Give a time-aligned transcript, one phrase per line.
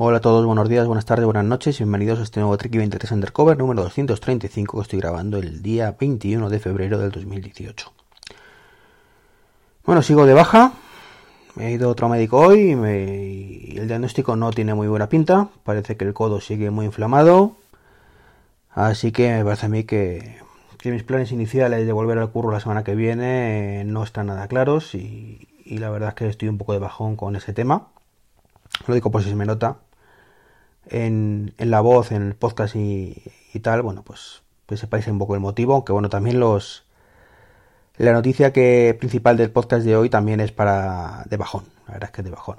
[0.00, 3.10] Hola a todos, buenos días, buenas tardes, buenas noches bienvenidos a este nuevo Tricky 23
[3.10, 7.92] Undercover número 235 que estoy grabando el día 21 de febrero del 2018.
[9.84, 10.74] Bueno, sigo de baja,
[11.58, 15.96] he ido a otro médico hoy y, el diagnóstico no tiene muy buena pinta, parece
[15.96, 17.56] que el codo sigue muy inflamado,
[18.70, 20.38] así que me parece a mí que,
[20.84, 24.94] mis planes iniciales de volver al curro la semana que viene no están nada claros
[24.94, 27.88] y, la verdad es que estoy un poco de bajón con ese tema.
[28.86, 29.78] Lo digo por si se me nota,
[30.90, 33.22] en, la voz, en el podcast y,
[33.62, 36.84] tal, bueno, pues, pues sepáis un poco el motivo, aunque bueno, también los...
[37.96, 42.10] La noticia que principal del podcast de hoy también es para de bajón, la verdad
[42.10, 42.58] es que es de bajón.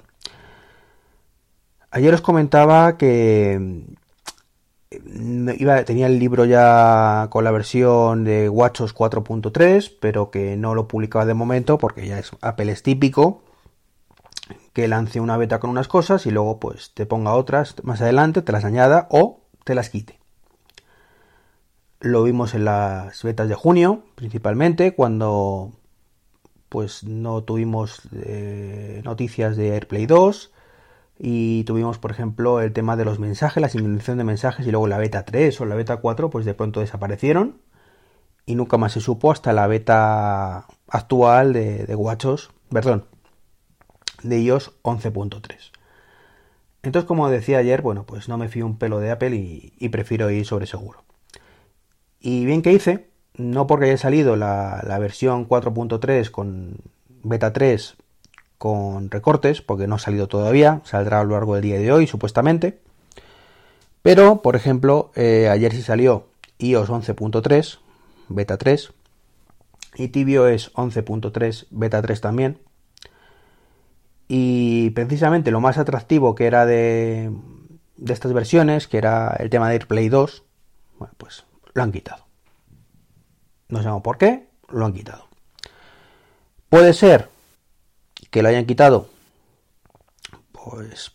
[1.90, 3.86] Ayer os comentaba que
[4.90, 5.48] mm,
[5.86, 11.24] tenía el libro ya con la versión de WatchOS 4.3, pero que no lo publicaba
[11.24, 13.42] de momento porque ya es Apple es típico
[14.72, 18.42] que lance una beta con unas cosas y luego pues te ponga otras más adelante,
[18.42, 20.18] te las añada o te las quite.
[22.00, 25.72] Lo vimos en las betas de junio, principalmente, cuando
[26.68, 30.52] pues no tuvimos eh, noticias de AirPlay 2
[31.18, 34.86] y tuvimos, por ejemplo, el tema de los mensajes, la sincronización de mensajes y luego
[34.86, 37.60] la beta 3 o la beta 4 pues de pronto desaparecieron
[38.46, 43.04] y nunca más se supo hasta la beta actual de, de WatchOS, perdón,
[44.22, 45.70] de iOS 11.3.
[46.82, 50.30] Entonces, como decía ayer, bueno, pues no me fío un pelo de Apple y, prefiero
[50.30, 51.04] ir sobre seguro.
[52.20, 56.76] Y bien que hice, no porque haya salido la, versión 4.3 con
[57.22, 57.96] beta 3
[58.56, 62.06] con recortes, porque no ha salido todavía, saldrá a lo largo del día de hoy
[62.06, 62.78] supuestamente.
[64.02, 66.26] Pero, por ejemplo, eh, ayer sí salió
[66.58, 67.78] iOS 11.3,
[68.28, 68.92] beta 3,
[69.96, 72.58] y tvOS 11.3, beta 3 también.
[74.32, 77.32] Y precisamente lo más atractivo que era de,
[78.06, 80.44] estas versiones, que era el tema de AirPlay 2,
[81.00, 81.44] bueno, pues
[81.74, 82.26] lo han quitado.
[83.70, 85.26] No sabemos por qué, lo han quitado.
[86.68, 87.28] Puede ser
[88.30, 89.08] que lo hayan quitado,
[90.52, 91.10] pues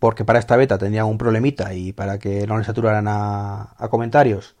[0.00, 3.88] porque para esta beta tendrían un problemita y para que no le saturaran a, a
[3.90, 4.56] comentarios,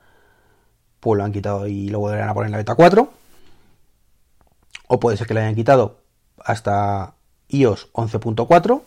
[1.00, 3.12] pues lo han quitado y lo volverán a poner en la beta 4.
[4.86, 6.04] O puede ser que lo hayan quitado
[6.38, 7.16] hasta
[7.48, 8.82] iOS 11.4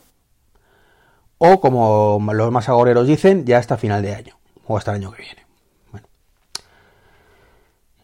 [1.39, 5.11] o como los más agoreros dicen, ya hasta final de año o hasta el año
[5.11, 5.45] que viene.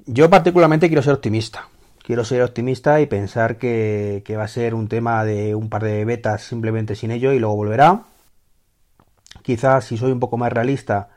[0.05, 1.67] Yo particularmente quiero ser optimista.
[2.03, 6.03] Quiero ser optimista y pensar que, va a ser un tema de un par de
[6.03, 8.03] betas simplemente sin ello y luego volverá.
[9.41, 11.09] Quizás si soy un poco más realista,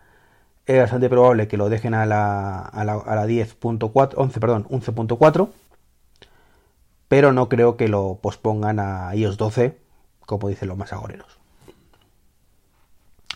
[0.65, 4.67] es bastante probable que lo dejen a la, a la, a la 10.4, 11, perdón,
[4.69, 5.49] 11.4
[7.09, 9.79] pero no creo que lo pospongan a iOS 12,
[10.21, 11.39] como dicen los más agoreros.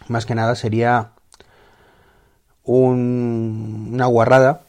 [0.09, 1.13] Más que nada sería
[2.65, 4.63] una guarrada,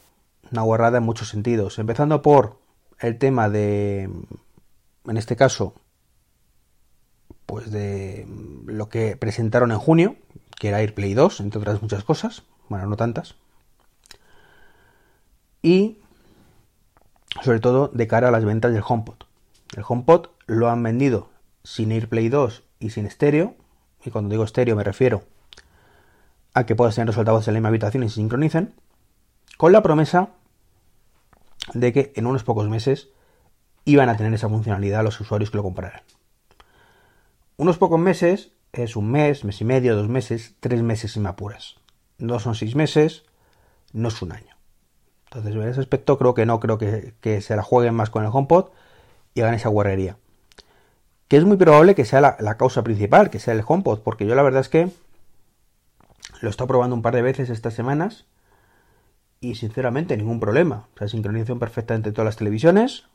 [0.50, 2.58] una guarrada en muchos sentidos, empezando por
[3.00, 5.74] el tema de, en este caso,
[7.46, 8.26] pues de
[8.66, 10.16] lo que presentaron en junio,
[10.58, 13.34] que era AirPlay 2, entre otras muchas cosas, bueno, no tantas,
[15.62, 16.01] y
[17.40, 19.24] sobre todo de cara a las ventas del HomePod.
[19.76, 21.30] El HomePod lo han vendido
[21.64, 23.56] sin AirPlay 2 y sin estéreo,
[24.04, 25.22] y cuando digo estéreo me refiero
[26.54, 28.74] a que puedas tener los altavoces en la misma habitación y se sincronicen,
[29.56, 30.30] con la promesa
[31.72, 33.08] de que en unos pocos meses
[33.84, 36.02] iban a tener esa funcionalidad los usuarios que lo compraran.
[37.56, 41.28] Unos pocos meses es un mes, mes y medio, dos meses, tres meses sin me
[41.28, 41.76] apuras.
[42.18, 43.24] No son seis meses,
[43.92, 44.51] no es un año.
[45.34, 48.30] Entonces, en ese aspecto creo que no, creo que, se la jueguen más con el
[48.30, 48.66] HomePod
[49.32, 50.18] y hagan esa guarrería.
[51.26, 54.34] Que es muy probable que sea la, causa principal, que sea el HomePod, porque yo
[54.34, 54.90] la verdad es que
[56.42, 58.26] lo he estado probando un par de veces estas semanas
[59.40, 60.88] y sinceramente ningún problema.
[60.94, 63.06] O sea, sincronización perfecta entre todas las televisiones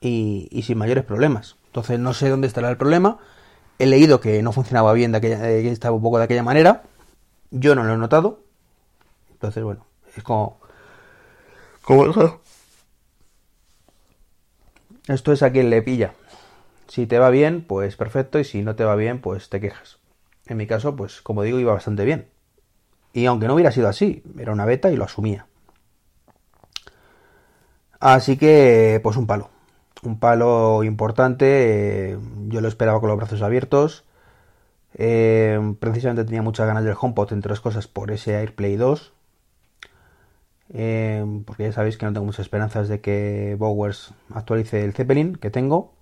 [0.00, 1.56] y, sin mayores problemas.
[1.66, 3.18] Entonces no sé dónde estará el problema.
[3.80, 6.84] He leído que no funcionaba bien, de aquella, que estaba un poco de aquella manera.
[7.50, 8.44] Yo no lo he notado.
[9.32, 9.86] Entonces, bueno,
[10.16, 10.59] es como
[15.08, 16.12] esto es a quien le pilla.
[16.88, 19.98] Si te va bien, pues perfecto, y si no te va bien, pues te quejas.
[20.46, 22.28] En mi caso, pues como digo, iba bastante bien.
[23.12, 25.46] Y aunque no hubiera sido así, era una beta y lo asumía.
[27.98, 29.50] Así que, pues un palo.
[30.02, 32.12] Un palo importante.
[32.12, 34.04] Eh, yo lo esperaba con los brazos abiertos.
[34.94, 39.12] Eh, precisamente tenía muchas ganas del HomePod, entre otras cosas, por ese AirPlay 2.
[40.72, 45.34] Eh, porque ya sabéis que no tengo muchas esperanzas de que Bowers actualice el Zeppelin
[45.34, 45.92] que tengo,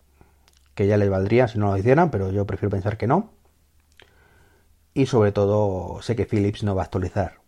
[0.75, 3.31] que ya les valdría si no lo hicieran, pero yo prefiero pensar que no.
[4.95, 7.39] Y sobre todo sé que Philips no va a actualizar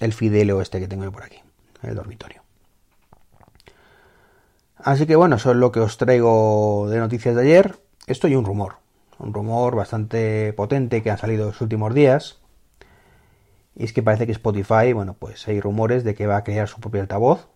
[0.00, 1.40] el Fidelio este que tengo yo por aquí,
[1.82, 2.42] el dormitorio.
[4.76, 7.78] Así que bueno, eso es lo que os traigo de noticias de ayer.
[8.06, 8.76] Esto y un rumor,
[9.18, 12.38] un rumor bastante potente que ha salido en los últimos días.
[13.76, 16.66] Y es que parece que Spotify, bueno, pues hay rumores de que va a crear
[16.66, 17.48] su propio altavoz.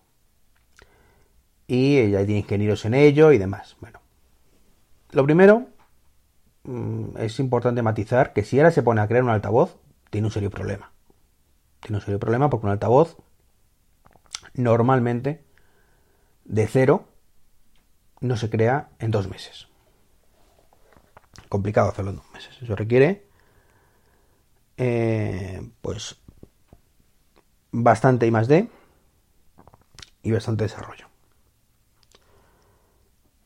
[1.66, 3.76] Y ya tiene ingenieros en ello y demás.
[3.80, 4.00] Bueno,
[5.12, 5.68] lo primero
[6.64, 9.78] mm, es importante matizar que si ahora se pone a crear un altavoz,
[10.10, 10.92] tiene un serio problema.
[11.80, 13.16] Tiene un serio problema porque un altavoz
[14.52, 15.42] normalmente
[16.44, 17.08] de cero
[18.20, 19.68] no se crea en dos meses.
[21.48, 22.58] Complicado hacerlo en dos meses.
[22.60, 23.29] Eso requiere
[24.82, 26.16] eh, pues
[27.70, 28.70] bastante I más D
[30.22, 31.06] y bastante desarrollo.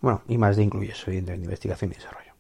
[0.01, 2.35] Bueno, I más D incluye eso, evidentemente, investigación y desarrollo.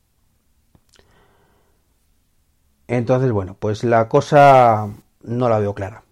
[2.86, 4.88] Entonces, bueno, pues la cosa
[5.22, 6.04] no la veo clara.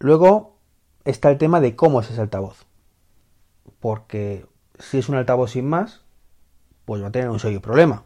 [0.00, 0.58] Luego
[1.04, 2.66] está el tema de cómo es ese altavoz.
[3.78, 4.44] Porque
[4.80, 6.02] si es un altavoz sin más,
[6.84, 8.02] pues va a tener un serio problema.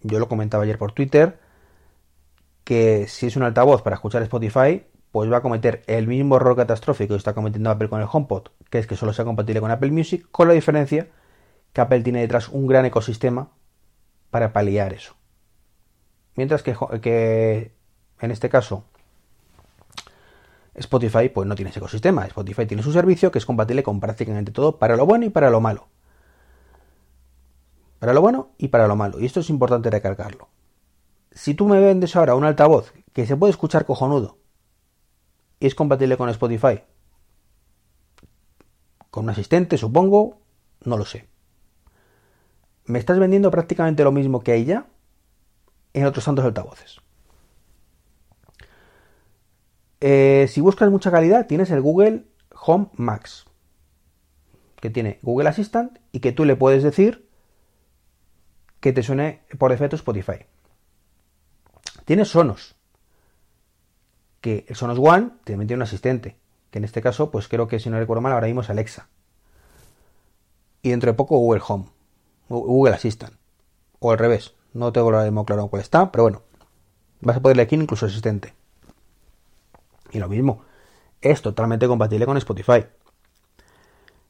[0.00, 1.41] Yo lo comentaba ayer por Twitter,
[2.64, 6.56] que si es un altavoz para escuchar Spotify, pues va a cometer el mismo error
[6.56, 9.70] catastrófico que está cometiendo Apple con el HomePod, que es que solo sea compatible con
[9.70, 11.08] Apple Music, con la diferencia
[11.72, 13.50] que Apple tiene detrás un gran ecosistema
[14.30, 15.14] para paliar eso.
[16.34, 17.72] Mientras que,
[18.20, 18.84] en este caso
[20.74, 22.24] Spotify pues no tiene ese ecosistema.
[22.24, 25.50] Spotify tiene su servicio que es compatible con prácticamente todo para lo bueno y para
[25.50, 25.88] lo malo.
[27.98, 29.20] Para lo bueno y para lo malo.
[29.20, 30.48] Y esto es importante recargarlo.
[31.34, 34.38] Si tú me vendes ahora un altavoz que se puede escuchar cojonudo
[35.60, 36.82] y es compatible con Spotify,
[39.10, 40.40] con un asistente supongo,
[40.84, 41.28] no lo sé.
[42.84, 44.86] Me estás vendiendo prácticamente lo mismo que ella
[45.94, 47.00] en otros tantos altavoces.
[50.00, 52.24] Eh, si buscas mucha calidad, tienes el Google
[52.66, 53.46] Home Max,
[54.80, 57.28] que tiene Google Assistant y que tú le puedes decir
[58.80, 60.46] que te suene por defecto Spotify.
[62.04, 62.74] Tienes Sonos,
[64.40, 66.36] que el Sonos One también tiene un asistente,
[66.70, 69.08] que en este caso, pues creo que si no recuerdo mal, ahora mismo es Alexa.
[70.82, 71.86] Y dentro de poco Google Home,
[72.48, 73.34] Google Assistant,
[74.00, 76.42] o al revés, no tengo ahora mismo claro cuál está, pero bueno,
[77.20, 78.54] vas a poderle aquí incluso asistente.
[80.10, 80.64] Y lo mismo,
[81.20, 82.84] es totalmente compatible con Spotify.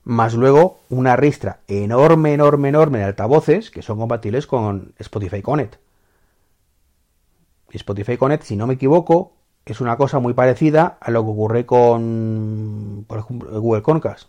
[0.04, 5.76] Más luego una ristra enorme, enorme, enorme de altavoces que son compatibles con Spotify Connect.
[7.78, 9.32] Spotify Connect, si no me equivoco,
[9.64, 14.28] es una cosa muy parecida a lo que ocurre con, por ejemplo, Google Concast.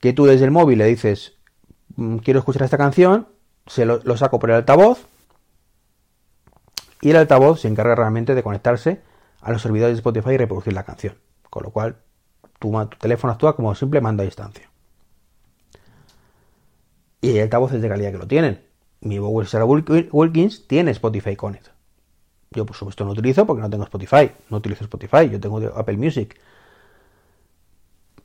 [0.00, 1.34] Que tú desde el móvil le dices,
[1.96, 3.28] mm, quiero escuchar esta canción,
[3.66, 5.06] se lo, saco por el altavoz
[7.00, 9.00] y el altavoz se encarga realmente de conectarse
[9.40, 11.16] a los servidores de Spotify y reproducir la canción.
[11.50, 11.96] Con lo cual,
[12.58, 14.70] tu, teléfono actúa como simple mando a distancia.
[17.20, 18.64] Y hay altavoces de calidad que lo tienen.
[19.00, 21.73] Mi Bowser Wilkins tiene Spotify Connect.
[22.54, 24.30] Yo, por supuesto, no utilizo porque no tengo Spotify.
[24.50, 26.38] No utilizo Spotify, yo tengo Apple Music.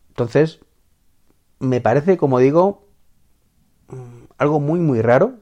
[0.10, 0.60] Entonces,
[1.60, 2.88] me parece, como digo,
[3.90, 5.34] mm, algo muy, muy raro.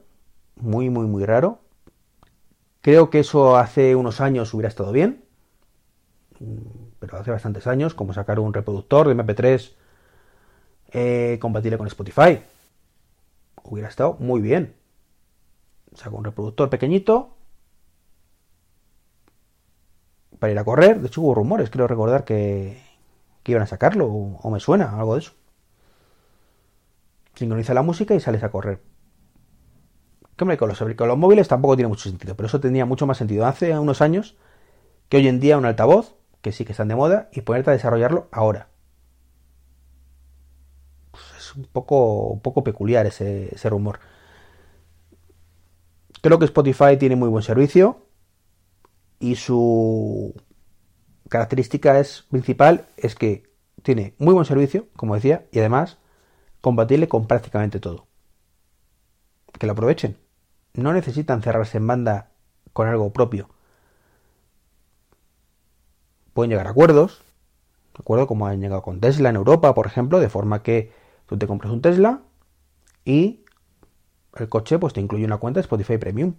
[0.56, 1.60] Muy, muy, muy raro.
[2.80, 5.28] Creo que eso hace unos años hubiera estado bien
[6.98, 9.72] pero hace bastantes años, como sacar un reproductor de MP3
[10.92, 12.40] eh, compatible con Spotify.
[13.62, 14.74] Hubiera estado muy bien.
[15.94, 17.36] Saco un reproductor pequeñito
[20.38, 21.00] para ir a correr.
[21.00, 22.82] De hecho, hubo rumores, creo recordar que,
[23.44, 25.32] iban a sacarlo, o, me suena, algo de eso.
[27.34, 28.80] Sincroniza la música y sales a correr.
[30.36, 33.18] Que con los, con los móviles tampoco tiene mucho sentido, pero eso tenía mucho más
[33.18, 34.36] sentido hace unos años
[35.08, 37.72] que hoy en día un altavoz que sí que están de moda, y ponerte a
[37.72, 38.68] desarrollarlo ahora.
[41.10, 43.98] Pues es un poco, un poco peculiar ese rumor.
[46.20, 48.07] Creo que Spotify tiene muy buen servicio
[49.18, 50.34] y su
[51.28, 53.44] característica es, principal es que
[53.82, 55.98] tiene muy buen servicio, como decía, y además
[56.60, 58.06] compatible con prácticamente todo.
[59.58, 60.16] Que lo aprovechen.
[60.74, 62.30] No necesitan cerrarse en banda
[62.72, 63.48] con algo propio
[66.38, 67.20] pueden llegar a acuerdos,
[67.94, 68.28] ¿de acuerdo?
[68.28, 70.92] Como han llegado con Tesla en Europa, por ejemplo, de forma que
[71.26, 72.22] tú te compras un Tesla
[73.04, 73.40] y
[74.36, 76.34] el coche pues te incluye una cuenta de Spotify Premium.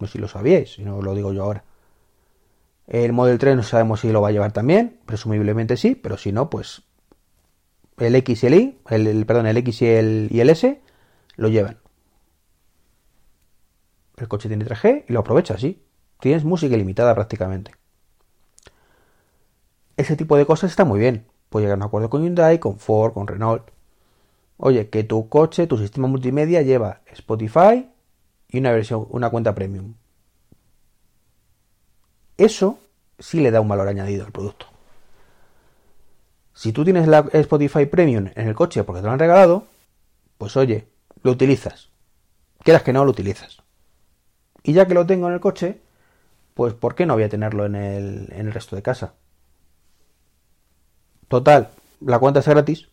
[0.00, 1.62] No sé si lo sabíais, si no lo digo yo ahora.
[2.86, 6.30] El Model 3 no sabemos si lo va a llevar también, presumiblemente sí, pero si
[6.32, 6.82] no, pues
[7.98, 10.80] el X y el Y, el, perdón, el X y el, S
[11.36, 11.78] lo llevan.
[14.16, 15.82] El coche tiene 3G y lo aprovecha, sí.
[16.20, 17.72] Tienes música ilimitada prácticamente.
[19.96, 21.26] Ese tipo de cosas está muy bien.
[21.50, 23.70] Puedes llegar a un acuerdo con Hyundai, con Ford, con Renault.
[24.58, 27.90] Oye, que tu coche, tu sistema multimedia lleva Spotify
[28.48, 29.94] y una versión, una cuenta premium.
[32.36, 32.78] Eso
[33.18, 34.66] sí le da un valor añadido al producto.
[36.54, 39.66] Si tú tienes la Spotify Premium en el coche porque te lo han regalado,
[40.38, 40.88] pues oye,
[41.22, 41.90] lo utilizas.
[42.62, 43.62] Quieras que no, lo utilizas.
[44.62, 45.80] Y ya que lo tengo en el coche,
[46.54, 49.14] pues ¿por qué no voy a tenerlo en el, en el resto de casa?
[51.28, 52.88] Total, la cuenta es gratis.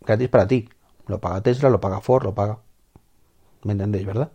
[0.00, 0.68] Gratis para ti.
[1.06, 2.58] Lo paga Tesla, lo paga Ford, lo paga.
[3.62, 4.30] ¿Me entendéis, verdad?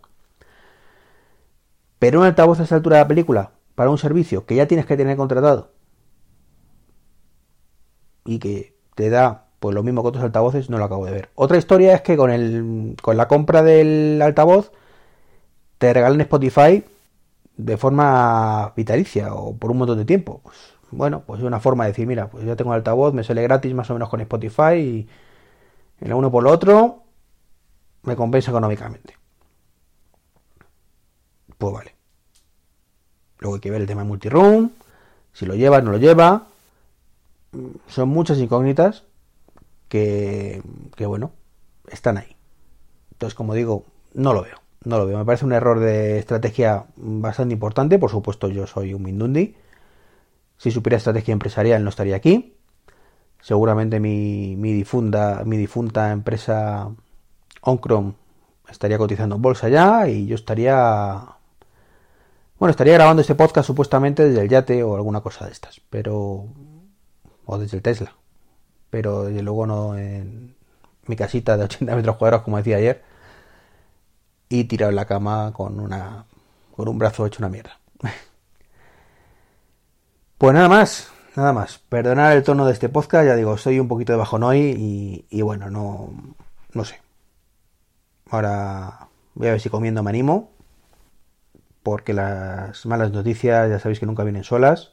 [1.98, 4.86] Pero un altavoz a esta altura de la película, para un servicio que ya tienes
[4.86, 5.70] que tener contratado,
[8.24, 11.30] y que te da pues lo mismo que otros altavoces, no lo acabo de ver.
[11.34, 14.72] Otra historia es que con, el, con la compra del altavoz
[15.78, 16.84] te regalen Spotify
[17.56, 20.40] de forma vitalicia o por un montón de tiempo.
[20.44, 20.56] Pues,
[20.92, 23.74] bueno, pues es una forma de decir, mira, pues yo tengo altavoz, me sale gratis
[23.74, 25.08] más o menos con Spotify y
[26.00, 27.04] en lo uno por lo otro
[28.04, 29.14] me compensa económicamente.
[31.58, 31.93] Pues vale.
[33.44, 34.70] Luego hay que ver el tema multiroom,
[35.32, 36.48] si lo lleva, no lo lleva
[37.86, 39.04] son muchas incógnitas
[39.88, 40.62] que,
[40.96, 41.32] que, bueno,
[41.88, 42.36] están ahí.
[43.12, 44.60] Entonces, como digo, no lo veo.
[44.84, 45.18] No lo veo.
[45.18, 47.98] Me parece un error de estrategia bastante importante.
[47.98, 49.54] Por supuesto, yo soy un Mindundi.
[50.58, 52.54] Si supiera estrategia empresarial, no estaría aquí.
[53.40, 56.90] Seguramente mi, mi, difunda, mi difunta empresa
[57.60, 58.14] Oncrom
[58.70, 61.33] estaría cotizando en bolsa ya y yo estaría.
[62.64, 65.82] Bueno, estaría grabando este podcast supuestamente desde el yate o alguna cosa de estas.
[65.90, 66.46] Pero
[67.44, 68.14] o desde el Tesla.
[68.88, 70.56] Pero desde luego no en
[71.06, 73.04] mi casita de 80 metros cuadrados, como decía ayer,
[74.48, 76.24] y tirado en la cama con, una,
[76.74, 77.78] con un brazo hecho una mierda.
[80.38, 81.82] Pues nada más, nada más.
[81.90, 85.42] Perdonar el tono de este podcast, ya digo, estoy un poquito de bajón hoy y
[85.42, 86.14] bueno, no,
[86.72, 86.98] no sé.
[88.30, 90.53] Ahora voy a ver si comiendo me animo,
[91.84, 94.92] porque las malas noticias ya sabéis que nunca vienen solas.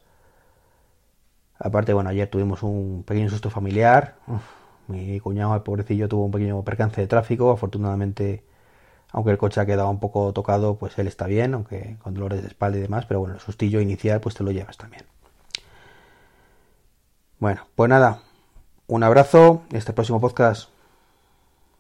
[1.57, 4.15] Aparte, bueno, ayer tuvimos un pequeño susto familiar.
[4.88, 7.51] mi cuñado, el pobrecillo, tuvo un pequeño percance de tráfico.
[7.51, 8.43] Afortunadamente,
[9.12, 12.41] aunque el coche ha quedado un poco tocado, pues él está bien, aunque con dolores
[12.41, 13.05] de espalda y demás.
[13.05, 15.05] Pero bueno, el sustillo inicial, pues te lo llevas también.
[17.39, 18.19] Bueno, pues nada,
[18.88, 19.63] un abrazo.
[19.71, 20.71] Este próximo podcast